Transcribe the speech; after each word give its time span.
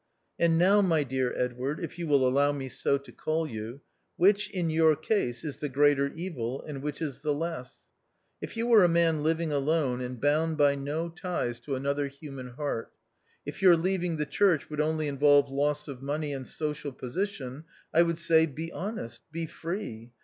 "And 0.39 0.57
now, 0.57 0.81
my 0.81 1.03
dear 1.03 1.31
Edward 1.37 1.79
(if 1.79 1.99
you 1.99 2.07
will 2.07 2.27
allow 2.27 2.51
me 2.51 2.69
so 2.69 2.97
to 2.97 3.11
call 3.11 3.45
you), 3.47 3.81
which, 4.17 4.49
in 4.49 4.71
your 4.71 4.95
case, 4.95 5.43
is 5.43 5.57
the 5.57 5.69
greater 5.69 6.07
evil, 6.15 6.63
and 6.63 6.81
which 6.81 7.03
is 7.03 7.19
the 7.21 7.35
less? 7.35 7.81
If 8.41 8.57
you 8.57 8.65
were 8.65 8.83
a 8.83 8.87
man 8.87 9.21
living 9.21 9.51
alone 9.51 10.01
and 10.01 10.19
bound 10.19 10.57
by 10.57 10.73
no 10.73 11.07
ties 11.09 11.59
to 11.59 11.75
another 11.75 12.07
human 12.07 12.47
heart; 12.53 12.91
if 13.45 13.61
your 13.61 13.77
leaving 13.77 14.17
the 14.17 14.25
church 14.25 14.71
would 14.71 14.81
only 14.81 15.07
involve 15.07 15.51
loss 15.51 15.87
of 15.87 16.01
money 16.01 16.33
and 16.33 16.47
social 16.47 16.91
position, 16.93 17.65
I 17.93 18.01
would 18.01 18.17
say, 18.17 18.47
Be 18.47 18.71
honest, 18.71 19.21
be 19.31 19.45
free 19.45 20.13